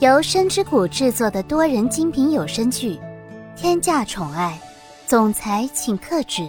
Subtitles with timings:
[0.00, 2.94] 由深之谷制作的多人精品有声剧
[3.54, 4.58] 《天价宠爱
[5.06, 6.40] 总裁请克制》，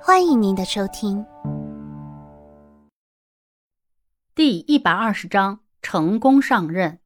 [0.00, 1.24] 欢迎您的收听。
[4.34, 6.98] 第一百二十章成功上任。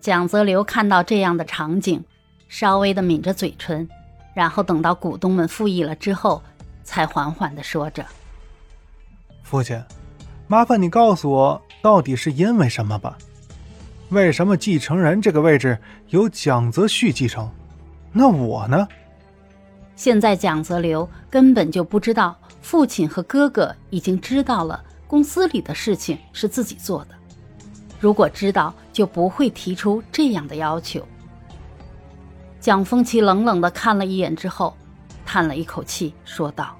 [0.00, 2.02] 蒋泽流看到这样的场景，
[2.48, 3.86] 稍微的抿着嘴唇，
[4.32, 6.42] 然后等到股东们复议了之后，
[6.84, 8.02] 才缓缓的说着
[9.44, 9.78] ：“父亲，
[10.48, 13.18] 麻烦你告诉我，到底是因为什么吧？
[14.10, 15.78] 为什么继承人这个位置
[16.10, 17.50] 由蒋泽旭继承？
[18.12, 18.86] 那我呢？”
[19.96, 27.14] 现在蒋泽流根本就不知道，父亲和哥哥已经知道了公司里的事情是自己做的。
[27.98, 31.02] 如果知道，就不会提出这样的要求。
[32.60, 34.76] 蒋风奇冷冷的看了一眼之后，
[35.24, 36.76] 叹了一口气，说道：“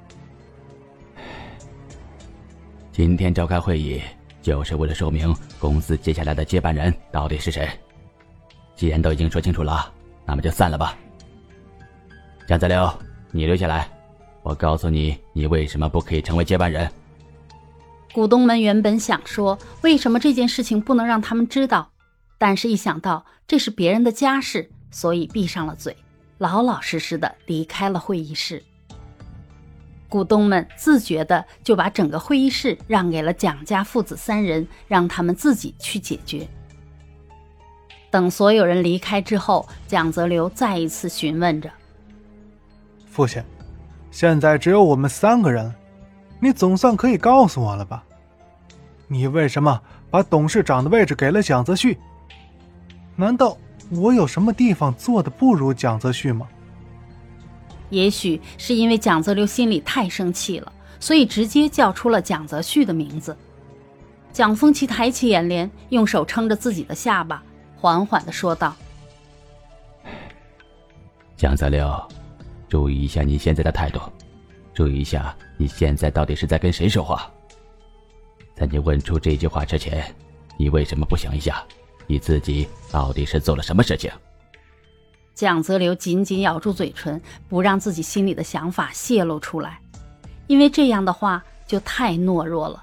[2.92, 4.02] 今天召开会议，
[4.46, 7.68] 就是为了说明公司接下来的接班人到底是谁。
[8.76, 9.92] 既然都已经说清楚了，
[10.24, 10.96] 那么就散了吧。
[12.46, 12.88] 蒋泽流，
[13.32, 13.90] 你留下来，
[14.44, 16.88] 我告诉你，你为什么不可以成为接班人。”
[18.14, 21.90] 股东们原本想说，为什么这件事情不能让他们知道？
[22.38, 25.96] 但是，一想到这是别人的家事，所以闭上了嘴，
[26.38, 28.62] 老老实实的离开了会议室。
[30.08, 36.46] 股东们自觉的就把整个会议室让给了蒋家父子三人，让他们自己去解决。
[38.10, 41.70] 等所有人离开之后，蒋泽流再一次询问着
[43.10, 43.42] ：“父亲，
[44.10, 45.74] 现在只有我们三个人，
[46.40, 48.04] 你总算可以告诉我了吧？”
[49.08, 51.98] 你为什么把董事长的位置给了蒋泽旭？
[53.14, 53.56] 难道
[53.90, 56.48] 我有什么地方做的不如蒋泽旭吗？
[57.96, 63.34] 也许是因为蒋泽流心里太生气了，所以直接叫出了蒋泽旭的名字。
[64.34, 67.42] 蒋风奇抬起眼帘，用手撑着自己的下巴，
[67.74, 68.76] 缓缓的说道
[71.38, 71.90] ：“蒋泽流，
[72.68, 73.98] 注意一下你现在的态度，
[74.74, 77.30] 注意一下你现在到底是在跟谁说话。”
[78.54, 80.04] 在你问出这句话之前，
[80.58, 81.64] 你为什么不想一下，
[82.06, 84.10] 你自己到底是做了什么事情？
[85.36, 89.78] 蒋泽流紧紧咬住嘴唇，不让自己心里的想法泄露出来，
[90.46, 92.82] 因为这样的话就太懦弱了。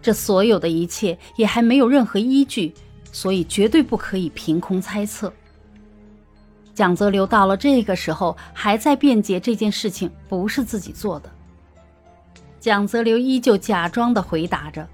[0.00, 2.72] 这所有的一切也还没有任何依据，
[3.10, 5.32] 所以绝对不可以凭空猜测。
[6.76, 11.28] 蒋泽流到了这个时候，还在辩解这件事情不是自己做的。
[12.60, 14.86] 蒋泽流依旧假装的回答着：“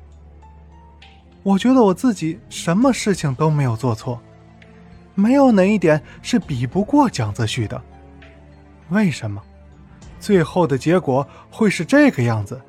[1.44, 4.18] 我觉得我自己什么事情都没有做错，
[5.14, 7.80] 没有哪一点是比不过蒋泽旭的。
[8.90, 9.42] 为什么
[10.20, 12.60] 最后的结果会是这个样子？”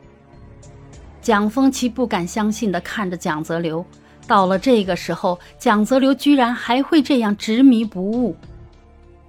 [1.21, 3.83] 蒋风奇不敢相信的看着蒋泽流，
[4.27, 8.35] 到了这个时候，蒋泽流居然还会这样执迷不悟。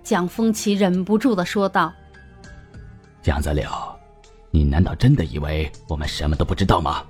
[0.02, 1.92] 蒋风奇忍不住的说道
[3.22, 3.68] ：“蒋泽流。”
[4.52, 7.04] 你难道真的以为我们什么都不知道吗？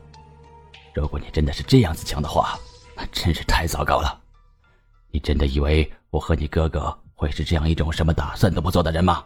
[0.93, 2.59] 如果你真的是这样子想的话，
[2.97, 4.21] 那真是太糟糕了。
[5.11, 9.25] 你真的以为我和你哥哥会是这样一种什么打算都不做的人吗？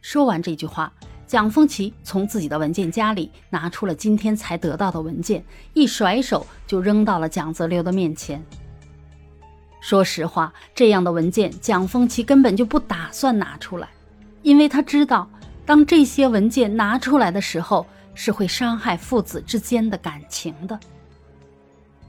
[0.00, 0.92] 说完这句话，
[1.26, 8.42] 蒋风奇从自己的文件夹里拿出了今天才得到的文件，一甩手就扔到了蒋泽流的面前。
[9.80, 13.88] 说实话，这样的文件蒋风奇根本就不打算拿出来，
[14.42, 15.28] 因为他知道。
[15.66, 20.78] 当这些文件拿出来的时候，是会伤害父子之间的感情的。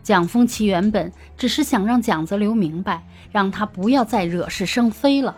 [0.06, 5.36] 蒋风奇原本只是想让蒋泽流明白，让他不要再惹是生非了，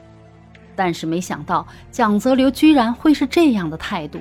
[0.75, 4.19] 但是没想到蒋泽流居然会是这样的态度，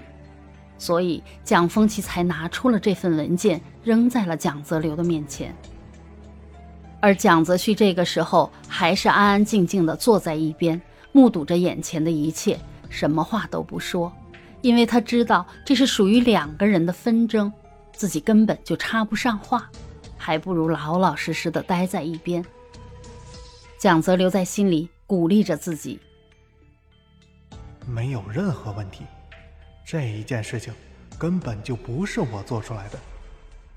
[0.78, 5.52] 所以蒋风奇才拿出了这份文件，扔在了蒋泽流的面前。
[7.00, 10.80] 而蒋泽旭这个时候还是安安静静地坐在一边，
[11.10, 12.56] 目睹着眼前的一切。
[12.88, 14.12] 什么话都不说，
[14.60, 17.52] 因为他知道这是属于两个人的纷争，
[17.92, 19.68] 自己根本就插不上话，
[20.26, 22.44] 还不如老老实实的待在一边。
[23.78, 26.00] 蒋泽留在心里鼓励着自己，
[27.86, 29.04] 没有任何问题，
[29.86, 30.74] 这一件事情
[31.16, 32.98] 根本就不是我做出来的，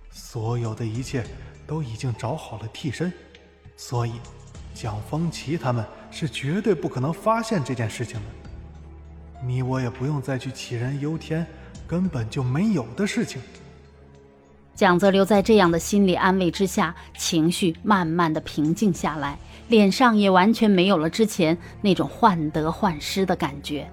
[0.10, 1.24] 所有的一切
[1.68, 3.14] 都已经找好了替身，
[3.78, 4.14] 所以
[4.74, 8.26] 蒋风奇他们是绝对不可能发现这件事情的。
[9.46, 11.46] 你我也不用再去杞人忧天，
[11.88, 13.40] 根本就没有的事情。
[14.80, 19.38] 蒋泽流在这样的心理安慰之下，情绪慢慢的平静下来，
[19.68, 23.86] 脸上也完全没有了之前那种患得患失的感觉。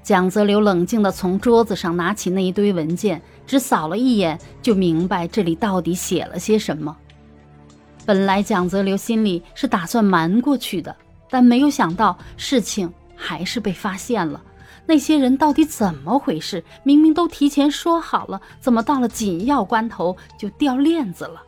[0.00, 6.96] 蒋泽流冷静的从桌子上拿起那一堆文件，只扫了一眼就明白这里到底写了些什么。
[8.06, 10.94] 本来蒋泽流心里是打算瞒过去的，
[11.28, 14.40] 但没有想到事情还是被发现了。
[14.86, 16.62] 那些人到底怎么回事？
[16.82, 21.42] 明明都提前说好了，怎么到了紧要关头就掉链子了？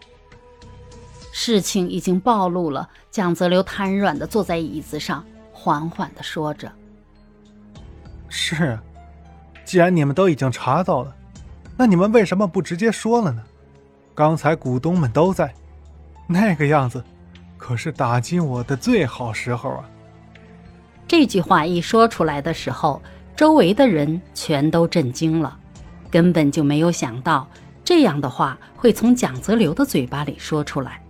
[1.33, 5.23] 事情已经暴露了，蒋泽流瘫软的坐在椅子上，
[5.53, 6.73] 缓缓的说着
[8.27, 8.79] ：“是，
[9.67, 11.15] 既然你们都已经查到了，
[11.77, 13.43] 那你们为什么不直接说了呢？
[14.15, 15.53] 刚才股东们都在，
[16.27, 17.05] 那个样子，
[17.59, 19.85] 可是打击我的最好时候啊！”
[21.07, 23.03] 这句话一说出来的时候。
[23.37, 25.59] 周围的人全都震惊了，
[26.11, 27.47] 根本就没有想到
[27.85, 31.03] 这样的话会从蒋泽流的嘴巴里说出来。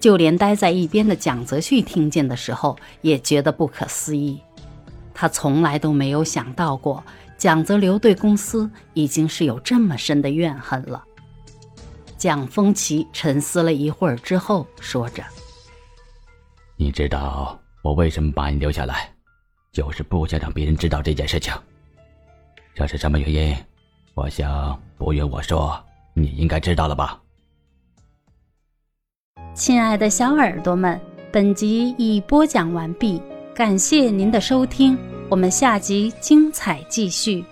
[0.00, 4.40] 就连待在一边的蒋泽旭听见的时候，也觉得不可思议。
[5.14, 7.02] 他从来都没有想到过，
[7.36, 11.04] 蒋泽流对公司已经是有这么深的怨恨了。
[12.16, 15.24] 蒋风奇沉思了一会儿之后，说着
[16.76, 19.10] ：“你知道我为什么把你留下来？”
[19.72, 21.52] 就是不想让别人知道这件事情。
[22.74, 23.56] 这是什么原因？
[24.14, 25.78] 我想不用我说，
[26.14, 27.20] 你应该知道了吧。
[29.54, 31.00] 亲爱的小耳朵们，
[31.32, 33.20] 本集已播讲完毕，
[33.54, 34.96] 感谢您的收听，
[35.28, 37.44] 我们下集精彩继续。